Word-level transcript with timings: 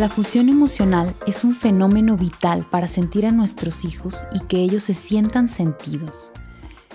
La 0.00 0.08
fusión 0.08 0.48
emocional 0.48 1.14
es 1.26 1.44
un 1.44 1.54
fenómeno 1.54 2.16
vital 2.16 2.64
para 2.70 2.88
sentir 2.88 3.26
a 3.26 3.32
nuestros 3.32 3.84
hijos 3.84 4.24
y 4.32 4.40
que 4.46 4.56
ellos 4.58 4.84
se 4.84 4.94
sientan 4.94 5.50
sentidos. 5.50 6.32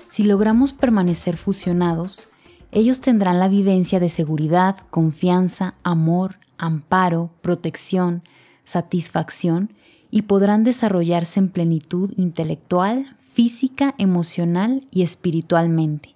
Si 0.09 0.23
logramos 0.23 0.73
permanecer 0.73 1.37
fusionados, 1.37 2.29
ellos 2.71 3.01
tendrán 3.01 3.37
la 3.37 3.47
vivencia 3.47 3.99
de 3.99 4.09
seguridad, 4.09 4.77
confianza, 4.89 5.75
amor, 5.83 6.37
amparo, 6.57 7.29
protección, 7.43 8.23
satisfacción 8.63 9.71
y 10.09 10.23
podrán 10.23 10.63
desarrollarse 10.63 11.39
en 11.39 11.49
plenitud 11.49 12.11
intelectual, 12.17 13.15
física, 13.35 13.95
emocional 13.97 14.87
y 14.91 15.01
espiritualmente, 15.01 16.15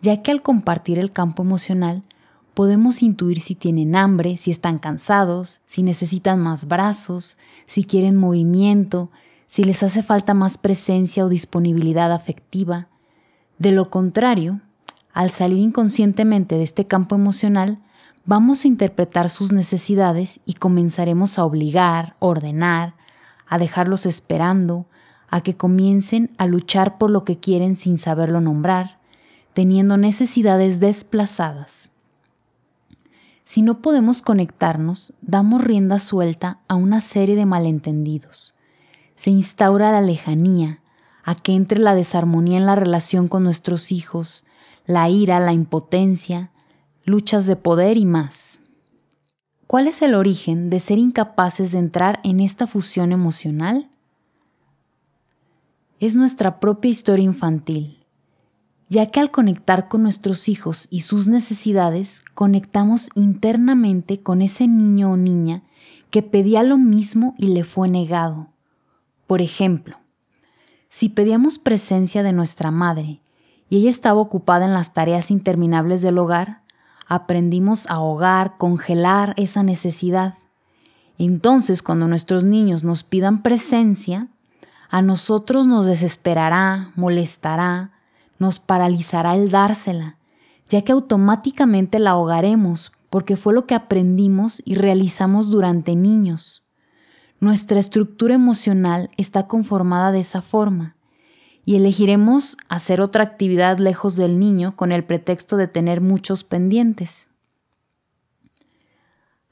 ya 0.00 0.22
que 0.22 0.30
al 0.30 0.40
compartir 0.40 0.98
el 0.98 1.12
campo 1.12 1.42
emocional 1.42 2.02
podemos 2.54 3.02
intuir 3.02 3.40
si 3.40 3.54
tienen 3.54 3.94
hambre, 3.94 4.38
si 4.38 4.50
están 4.50 4.78
cansados, 4.78 5.60
si 5.66 5.82
necesitan 5.82 6.40
más 6.40 6.66
brazos, 6.66 7.36
si 7.66 7.84
quieren 7.84 8.16
movimiento, 8.16 9.10
si 9.48 9.64
les 9.64 9.82
hace 9.82 10.02
falta 10.02 10.32
más 10.32 10.56
presencia 10.56 11.26
o 11.26 11.28
disponibilidad 11.28 12.10
afectiva. 12.10 12.88
De 13.58 13.70
lo 13.70 13.90
contrario, 13.90 14.62
al 15.12 15.28
salir 15.28 15.58
inconscientemente 15.58 16.56
de 16.56 16.62
este 16.62 16.86
campo 16.86 17.16
emocional, 17.16 17.80
vamos 18.24 18.64
a 18.64 18.68
interpretar 18.68 19.28
sus 19.28 19.52
necesidades 19.52 20.40
y 20.46 20.54
comenzaremos 20.54 21.38
a 21.38 21.44
obligar, 21.44 22.16
ordenar, 22.18 22.94
a 23.46 23.58
dejarlos 23.58 24.06
esperando, 24.06 24.86
a 25.30 25.40
que 25.40 25.56
comiencen 25.56 26.30
a 26.38 26.46
luchar 26.46 26.98
por 26.98 27.10
lo 27.10 27.24
que 27.24 27.38
quieren 27.38 27.76
sin 27.76 27.98
saberlo 27.98 28.40
nombrar, 28.40 28.98
teniendo 29.54 29.96
necesidades 29.96 30.80
desplazadas. 30.80 31.92
Si 33.44 33.62
no 33.62 33.82
podemos 33.82 34.22
conectarnos, 34.22 35.12
damos 35.22 35.62
rienda 35.62 35.98
suelta 35.98 36.60
a 36.68 36.76
una 36.76 37.00
serie 37.00 37.34
de 37.34 37.46
malentendidos. 37.46 38.54
Se 39.16 39.30
instaura 39.30 39.90
la 39.92 40.00
lejanía, 40.00 40.80
a 41.24 41.34
que 41.34 41.54
entre 41.54 41.80
la 41.80 41.94
desarmonía 41.94 42.58
en 42.58 42.66
la 42.66 42.76
relación 42.76 43.28
con 43.28 43.44
nuestros 43.44 43.92
hijos, 43.92 44.44
la 44.86 45.08
ira, 45.08 45.40
la 45.40 45.52
impotencia, 45.52 46.50
luchas 47.04 47.46
de 47.46 47.56
poder 47.56 47.96
y 47.96 48.06
más. 48.06 48.60
¿Cuál 49.66 49.86
es 49.86 50.02
el 50.02 50.14
origen 50.14 50.70
de 50.70 50.80
ser 50.80 50.98
incapaces 50.98 51.72
de 51.72 51.78
entrar 51.78 52.20
en 52.24 52.40
esta 52.40 52.66
fusión 52.66 53.12
emocional? 53.12 53.89
Es 56.00 56.16
nuestra 56.16 56.58
propia 56.58 56.90
historia 56.90 57.24
infantil 57.24 58.00
ya 58.90 59.06
que 59.06 59.20
al 59.20 59.30
conectar 59.30 59.88
con 59.88 60.02
nuestros 60.02 60.48
hijos 60.48 60.88
y 60.90 61.00
sus 61.00 61.28
necesidades, 61.28 62.24
conectamos 62.34 63.08
internamente 63.14 64.20
con 64.20 64.42
ese 64.42 64.66
niño 64.66 65.12
o 65.12 65.16
niña 65.16 65.62
que 66.10 66.22
pedía 66.22 66.64
lo 66.64 66.76
mismo 66.76 67.34
y 67.38 67.54
le 67.54 67.62
fue 67.62 67.88
negado. 67.88 68.48
Por 69.28 69.42
ejemplo, 69.42 69.96
si 70.88 71.08
pedíamos 71.08 71.60
presencia 71.60 72.24
de 72.24 72.32
nuestra 72.32 72.72
madre 72.72 73.20
y 73.68 73.76
ella 73.76 73.90
estaba 73.90 74.20
ocupada 74.20 74.64
en 74.66 74.72
las 74.72 74.92
tareas 74.92 75.30
interminables 75.30 76.02
del 76.02 76.18
hogar, 76.18 76.62
aprendimos 77.06 77.86
a 77.86 77.94
ahogar, 77.94 78.56
congelar 78.58 79.34
esa 79.36 79.62
necesidad. 79.62 80.34
Entonces, 81.16 81.82
cuando 81.82 82.08
nuestros 82.08 82.42
niños 82.42 82.82
nos 82.82 83.04
pidan 83.04 83.42
presencia, 83.42 84.26
a 84.90 85.02
nosotros 85.02 85.68
nos 85.68 85.86
desesperará, 85.86 86.92
molestará, 86.96 87.92
nos 88.40 88.58
paralizará 88.58 89.36
el 89.36 89.48
dársela, 89.48 90.16
ya 90.68 90.82
que 90.82 90.90
automáticamente 90.90 92.00
la 92.00 92.10
ahogaremos 92.10 92.90
porque 93.08 93.36
fue 93.36 93.54
lo 93.54 93.66
que 93.66 93.76
aprendimos 93.76 94.62
y 94.64 94.74
realizamos 94.74 95.48
durante 95.48 95.94
niños. 95.94 96.64
Nuestra 97.38 97.78
estructura 97.78 98.34
emocional 98.34 99.10
está 99.16 99.46
conformada 99.46 100.10
de 100.10 100.20
esa 100.20 100.42
forma 100.42 100.96
y 101.64 101.76
elegiremos 101.76 102.56
hacer 102.68 103.00
otra 103.00 103.22
actividad 103.22 103.78
lejos 103.78 104.16
del 104.16 104.40
niño 104.40 104.74
con 104.74 104.90
el 104.90 105.04
pretexto 105.04 105.56
de 105.56 105.68
tener 105.68 106.00
muchos 106.00 106.42
pendientes. 106.42 107.28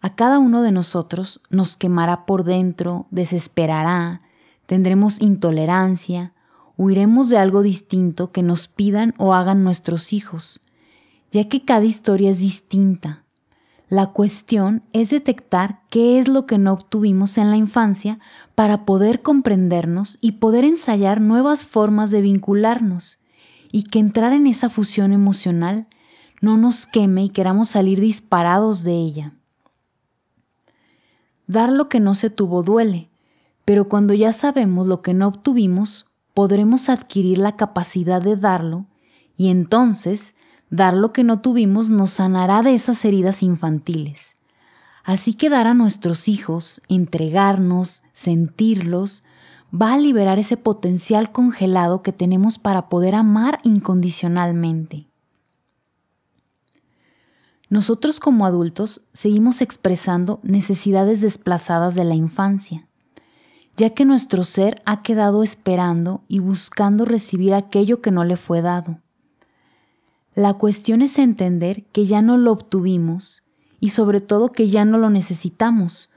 A 0.00 0.16
cada 0.16 0.38
uno 0.40 0.62
de 0.62 0.72
nosotros 0.72 1.40
nos 1.48 1.76
quemará 1.76 2.26
por 2.26 2.44
dentro, 2.44 3.06
desesperará, 3.10 4.22
tendremos 4.68 5.22
intolerancia, 5.22 6.34
huiremos 6.76 7.30
de 7.30 7.38
algo 7.38 7.62
distinto 7.62 8.32
que 8.32 8.42
nos 8.42 8.68
pidan 8.68 9.14
o 9.16 9.32
hagan 9.32 9.64
nuestros 9.64 10.12
hijos, 10.12 10.60
ya 11.32 11.48
que 11.48 11.64
cada 11.64 11.86
historia 11.86 12.30
es 12.30 12.38
distinta. 12.38 13.24
La 13.88 14.08
cuestión 14.08 14.82
es 14.92 15.08
detectar 15.08 15.80
qué 15.88 16.18
es 16.18 16.28
lo 16.28 16.44
que 16.44 16.58
no 16.58 16.74
obtuvimos 16.74 17.38
en 17.38 17.50
la 17.50 17.56
infancia 17.56 18.18
para 18.54 18.84
poder 18.84 19.22
comprendernos 19.22 20.18
y 20.20 20.32
poder 20.32 20.64
ensayar 20.64 21.22
nuevas 21.22 21.64
formas 21.64 22.10
de 22.10 22.20
vincularnos, 22.20 23.20
y 23.72 23.84
que 23.84 24.00
entrar 24.00 24.34
en 24.34 24.46
esa 24.46 24.68
fusión 24.68 25.14
emocional 25.14 25.86
no 26.42 26.58
nos 26.58 26.86
queme 26.86 27.24
y 27.24 27.30
queramos 27.30 27.70
salir 27.70 28.00
disparados 28.00 28.84
de 28.84 28.92
ella. 28.92 29.32
Dar 31.46 31.72
lo 31.72 31.88
que 31.88 32.00
no 32.00 32.14
se 32.14 32.28
tuvo 32.28 32.62
duele, 32.62 33.08
pero 33.68 33.86
cuando 33.86 34.14
ya 34.14 34.32
sabemos 34.32 34.86
lo 34.86 35.02
que 35.02 35.12
no 35.12 35.28
obtuvimos, 35.28 36.06
podremos 36.32 36.88
adquirir 36.88 37.36
la 37.36 37.54
capacidad 37.54 38.22
de 38.22 38.34
darlo 38.34 38.86
y 39.36 39.50
entonces 39.50 40.34
dar 40.70 40.94
lo 40.94 41.12
que 41.12 41.22
no 41.22 41.42
tuvimos 41.42 41.90
nos 41.90 42.12
sanará 42.12 42.62
de 42.62 42.72
esas 42.72 43.04
heridas 43.04 43.42
infantiles. 43.42 44.32
Así 45.04 45.34
que 45.34 45.50
dar 45.50 45.66
a 45.66 45.74
nuestros 45.74 46.28
hijos, 46.28 46.80
entregarnos, 46.88 48.02
sentirlos, 48.14 49.22
va 49.70 49.92
a 49.92 49.98
liberar 49.98 50.38
ese 50.38 50.56
potencial 50.56 51.30
congelado 51.30 52.00
que 52.00 52.14
tenemos 52.14 52.58
para 52.58 52.88
poder 52.88 53.14
amar 53.14 53.58
incondicionalmente. 53.64 55.08
Nosotros 57.68 58.18
como 58.18 58.46
adultos 58.46 59.02
seguimos 59.12 59.60
expresando 59.60 60.40
necesidades 60.42 61.20
desplazadas 61.20 61.94
de 61.94 62.04
la 62.04 62.14
infancia 62.14 62.87
ya 63.78 63.90
que 63.90 64.04
nuestro 64.04 64.42
ser 64.42 64.82
ha 64.86 65.02
quedado 65.02 65.44
esperando 65.44 66.22
y 66.26 66.40
buscando 66.40 67.04
recibir 67.04 67.54
aquello 67.54 68.02
que 68.02 68.10
no 68.10 68.24
le 68.24 68.36
fue 68.36 68.60
dado. 68.60 68.98
La 70.34 70.54
cuestión 70.54 71.00
es 71.00 71.16
entender 71.16 71.84
que 71.92 72.04
ya 72.04 72.20
no 72.20 72.36
lo 72.36 72.50
obtuvimos 72.50 73.44
y 73.78 73.90
sobre 73.90 74.20
todo 74.20 74.50
que 74.50 74.68
ya 74.68 74.84
no 74.84 74.98
lo 74.98 75.10
necesitamos, 75.10 76.10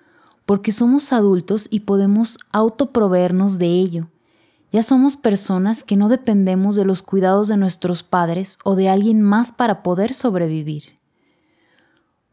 porque 0.47 0.71
somos 0.71 1.13
adultos 1.13 1.67
y 1.69 1.81
podemos 1.81 2.39
autoproveernos 2.51 3.59
de 3.59 3.67
ello. 3.67 4.07
Ya 4.71 4.81
somos 4.81 5.15
personas 5.15 5.83
que 5.83 5.97
no 5.97 6.09
dependemos 6.09 6.75
de 6.75 6.85
los 6.85 7.03
cuidados 7.03 7.47
de 7.47 7.57
nuestros 7.57 8.01
padres 8.01 8.57
o 8.63 8.73
de 8.73 8.89
alguien 8.89 9.21
más 9.21 9.51
para 9.51 9.83
poder 9.83 10.15
sobrevivir. 10.15 11.00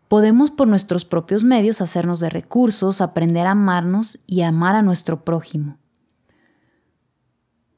Podemos 0.08 0.50
por 0.50 0.66
nuestros 0.66 1.04
propios 1.04 1.44
medios 1.44 1.82
hacernos 1.82 2.18
de 2.20 2.30
recursos, 2.30 3.02
aprender 3.02 3.46
a 3.46 3.50
amarnos 3.50 4.18
y 4.26 4.40
amar 4.40 4.74
a 4.74 4.82
nuestro 4.82 5.22
prójimo. 5.22 5.76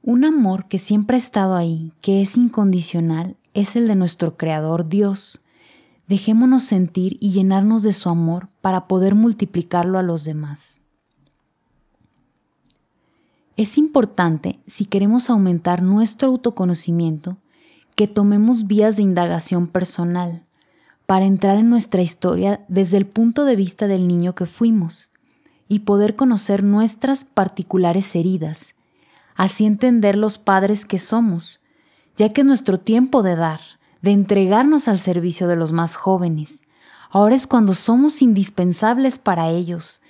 Un 0.03 0.25
amor 0.25 0.69
que 0.69 0.79
siempre 0.79 1.17
ha 1.17 1.19
estado 1.19 1.57
ahí, 1.57 1.93
que 2.01 2.23
es 2.23 2.37
incondicional, 2.37 3.37
es 3.53 3.75
el 3.75 3.89
de 3.89 3.97
nuestro 3.97 4.37
Creador 4.37 4.89
Dios. 4.89 5.41
Dejémonos 6.07 6.63
sentir 6.63 7.19
y 7.21 7.33
llenarnos 7.33 7.83
de 7.83 7.93
su 7.93 8.09
amor 8.09 8.49
para 8.61 8.87
poder 8.87 9.17
multiplicarlo 9.17 9.99
a 9.99 10.03
los 10.03 10.25
demás. 10.25 10.81
Es 13.57 13.77
importante, 13.77 14.61
si 14.67 14.87
queremos 14.87 15.29
aumentar 15.29 15.83
nuestro 15.83 16.31
autoconocimiento, 16.31 17.37
que 17.95 18.07
tomemos 18.07 18.67
vías 18.67 18.97
de 18.97 19.03
indagación 19.03 19.67
personal, 19.67 20.45
para 21.11 21.25
entrar 21.25 21.59
en 21.59 21.69
nuestra 21.69 22.03
historia 22.03 22.65
desde 22.69 22.97
el 22.97 23.05
punto 23.05 23.45
de 23.45 23.57
vista 23.57 23.89
del 23.89 24.07
niño 24.07 24.37
que 24.37 24.47
fuimos 24.47 25.11
y 25.67 25.81
poder 25.81 26.15
conocer 26.15 26.63
nuestras 26.63 27.25
particulares 27.25 28.15
heridas, 28.15 28.77
así 29.35 29.67
entender 29.67 30.17
los 30.17 30.39
padres 30.39 30.85
que 30.85 31.01
somos, 31.01 31.63
ya 32.17 32.29
que 32.29 32.43
es 32.43 32.47
nuestro 32.47 32.79
tiempo 32.79 33.25
de 33.25 33.35
dar, 33.35 33.59
de 34.03 34.13
entregarnos 34.13 34.87
al 34.87 35.01
servicio 35.01 35.49
de 35.49 35.57
los 35.57 35.73
más 35.73 35.97
jóvenes. 35.97 36.63
Ahora 37.11 37.35
es 37.35 37.49
cuando 37.49 37.75
somos 37.75 38.23
indispensables 38.23 39.19
para 39.19 39.49
ellos. 39.49 40.03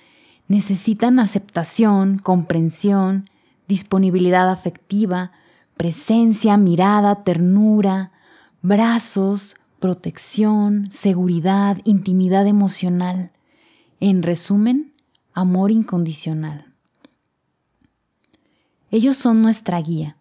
Necesitan 0.47 1.17
aceptación, 1.17 2.19
comprensión, 2.19 3.25
disponibilidad 3.67 4.51
afectiva, 4.51 5.31
presencia, 5.77 6.57
mirada, 6.57 7.23
ternura, 7.23 8.11
brazos, 8.61 9.55
protección, 9.81 10.89
seguridad, 10.91 11.79
intimidad 11.83 12.47
emocional. 12.47 13.31
En 13.99 14.23
resumen, 14.23 14.93
amor 15.33 15.71
incondicional. 15.71 16.73
Ellos 18.91 19.17
son 19.17 19.41
nuestra 19.41 19.81
guía. 19.81 20.15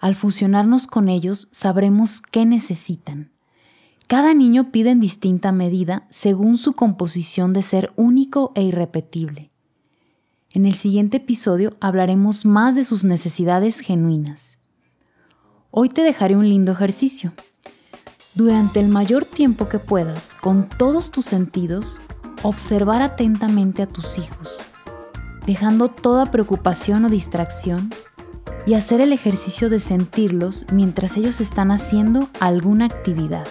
Al 0.00 0.14
fusionarnos 0.14 0.86
con 0.86 1.08
ellos 1.08 1.48
sabremos 1.52 2.22
qué 2.22 2.46
necesitan. 2.46 3.30
Cada 4.06 4.34
niño 4.34 4.72
pide 4.72 4.90
en 4.90 5.00
distinta 5.00 5.52
medida 5.52 6.06
según 6.10 6.56
su 6.56 6.72
composición 6.72 7.52
de 7.52 7.62
ser 7.62 7.92
único 7.96 8.52
e 8.54 8.62
irrepetible. 8.62 9.50
En 10.50 10.64
el 10.66 10.74
siguiente 10.74 11.18
episodio 11.18 11.76
hablaremos 11.80 12.44
más 12.46 12.74
de 12.74 12.84
sus 12.84 13.04
necesidades 13.04 13.80
genuinas. 13.80 14.56
Hoy 15.70 15.90
te 15.90 16.02
dejaré 16.02 16.36
un 16.36 16.48
lindo 16.48 16.72
ejercicio. 16.72 17.34
Durante 18.34 18.80
el 18.80 18.88
mayor 18.88 19.24
tiempo 19.24 19.68
que 19.68 19.78
puedas, 19.78 20.34
con 20.34 20.68
todos 20.68 21.12
tus 21.12 21.24
sentidos, 21.24 22.00
observar 22.42 23.00
atentamente 23.00 23.80
a 23.80 23.86
tus 23.86 24.18
hijos, 24.18 24.58
dejando 25.46 25.86
toda 25.86 26.26
preocupación 26.26 27.04
o 27.04 27.08
distracción 27.08 27.90
y 28.66 28.74
hacer 28.74 29.00
el 29.00 29.12
ejercicio 29.12 29.70
de 29.70 29.78
sentirlos 29.78 30.66
mientras 30.72 31.16
ellos 31.16 31.40
están 31.40 31.70
haciendo 31.70 32.28
alguna 32.40 32.86
actividad. 32.86 33.46